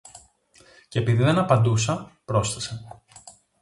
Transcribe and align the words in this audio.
Κι 0.87 0.97
επειδή 0.97 1.23
δεν 1.23 1.37
απαντούσα, 1.37 2.11
πρόσθεσε: 2.25 2.85